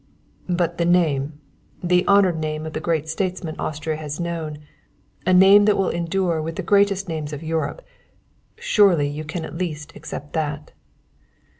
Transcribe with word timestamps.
"But 0.49 0.79
the 0.79 0.85
name 0.85 1.33
the 1.83 2.03
honored 2.07 2.39
name 2.39 2.65
of 2.65 2.73
the 2.73 2.79
greatest 2.79 3.13
statesman 3.13 3.55
Austria 3.59 3.97
has 3.97 4.19
known 4.19 4.57
a 5.27 5.31
name 5.31 5.65
that 5.65 5.77
will 5.77 5.91
endure 5.91 6.41
with 6.41 6.55
the 6.55 6.63
greatest 6.63 7.07
names 7.07 7.33
of 7.33 7.43
Europe 7.43 7.83
surely 8.57 9.07
you 9.07 9.23
can 9.23 9.45
at 9.45 9.59
least 9.59 9.95
accept 9.95 10.33
that." 10.33 10.71